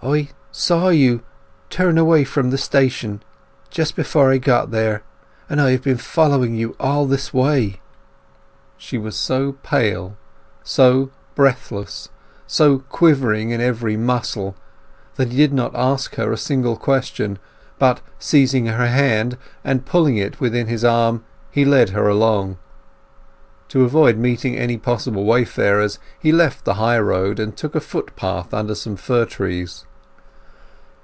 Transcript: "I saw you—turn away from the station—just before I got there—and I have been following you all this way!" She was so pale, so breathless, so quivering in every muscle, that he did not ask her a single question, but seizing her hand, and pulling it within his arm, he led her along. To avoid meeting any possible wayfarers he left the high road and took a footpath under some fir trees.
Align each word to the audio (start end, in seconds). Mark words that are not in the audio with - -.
"I 0.00 0.28
saw 0.52 0.90
you—turn 0.90 1.98
away 1.98 2.22
from 2.22 2.50
the 2.50 2.56
station—just 2.56 3.96
before 3.96 4.30
I 4.30 4.38
got 4.38 4.70
there—and 4.70 5.60
I 5.60 5.72
have 5.72 5.82
been 5.82 5.96
following 5.96 6.54
you 6.54 6.76
all 6.78 7.04
this 7.06 7.34
way!" 7.34 7.80
She 8.76 8.96
was 8.96 9.16
so 9.16 9.54
pale, 9.64 10.16
so 10.62 11.10
breathless, 11.34 12.10
so 12.46 12.78
quivering 12.78 13.50
in 13.50 13.60
every 13.60 13.96
muscle, 13.96 14.54
that 15.16 15.32
he 15.32 15.36
did 15.36 15.52
not 15.52 15.74
ask 15.74 16.14
her 16.14 16.30
a 16.30 16.36
single 16.36 16.76
question, 16.76 17.40
but 17.80 18.00
seizing 18.20 18.66
her 18.66 18.86
hand, 18.86 19.36
and 19.64 19.84
pulling 19.84 20.16
it 20.16 20.38
within 20.38 20.68
his 20.68 20.84
arm, 20.84 21.24
he 21.50 21.64
led 21.64 21.88
her 21.90 22.06
along. 22.06 22.56
To 23.70 23.84
avoid 23.84 24.16
meeting 24.16 24.56
any 24.56 24.78
possible 24.78 25.24
wayfarers 25.24 25.98
he 26.20 26.30
left 26.32 26.64
the 26.64 26.74
high 26.74 26.98
road 27.00 27.38
and 27.40 27.54
took 27.56 27.74
a 27.74 27.80
footpath 27.80 28.54
under 28.54 28.74
some 28.76 28.94
fir 28.96 29.26
trees. 29.26 29.84